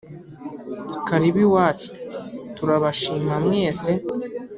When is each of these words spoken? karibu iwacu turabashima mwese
karibu 1.07 1.39
iwacu 1.47 1.89
turabashima 2.55 3.33
mwese 3.45 3.91